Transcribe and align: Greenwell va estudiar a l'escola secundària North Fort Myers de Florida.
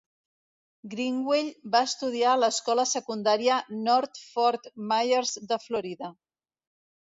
Greenwell 0.93 1.51
va 1.75 1.81
estudiar 1.89 2.31
a 2.31 2.39
l'escola 2.45 2.87
secundària 2.93 3.59
North 3.83 4.19
Fort 4.33 4.73
Myers 4.95 5.37
de 5.55 5.63
Florida. 5.69 6.13